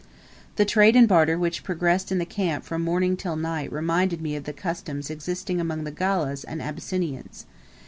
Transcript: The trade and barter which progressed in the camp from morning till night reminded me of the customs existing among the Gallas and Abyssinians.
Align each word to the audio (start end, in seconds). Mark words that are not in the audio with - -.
The 0.55 0.65
trade 0.65 0.95
and 0.95 1.07
barter 1.07 1.37
which 1.37 1.63
progressed 1.63 2.11
in 2.11 2.17
the 2.17 2.25
camp 2.25 2.63
from 2.63 2.81
morning 2.81 3.15
till 3.15 3.35
night 3.35 3.71
reminded 3.71 4.19
me 4.19 4.35
of 4.35 4.45
the 4.45 4.51
customs 4.51 5.11
existing 5.11 5.61
among 5.61 5.83
the 5.83 5.91
Gallas 5.91 6.43
and 6.43 6.59
Abyssinians. 6.59 7.45